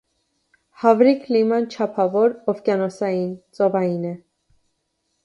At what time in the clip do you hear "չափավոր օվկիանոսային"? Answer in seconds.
1.75-3.29